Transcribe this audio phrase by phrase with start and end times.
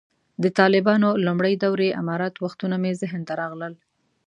[0.43, 3.73] د طالبانو د لومړۍ دورې امارت وختونه مې ذهن ته راغلل.